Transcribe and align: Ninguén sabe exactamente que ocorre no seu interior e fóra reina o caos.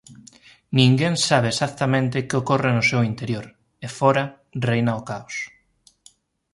Ninguén 0.79 1.13
sabe 1.27 1.47
exactamente 1.53 2.25
que 2.27 2.39
ocorre 2.41 2.69
no 2.73 2.83
seu 2.89 3.01
interior 3.11 3.45
e 3.85 3.87
fóra 3.97 4.23
reina 4.69 4.99
o 4.99 5.01
caos. 5.09 5.35